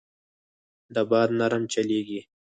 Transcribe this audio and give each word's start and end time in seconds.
دا 0.93 1.01
باد 1.09 1.29
نرم 1.39 1.63
چلېږي. 1.73 2.19